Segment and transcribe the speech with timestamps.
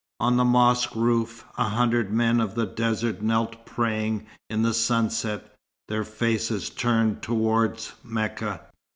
[0.19, 5.53] On the mosque roof a hundred men of the desert knelt praying in the sunset,
[5.89, 8.61] their faces turned towards Mecca.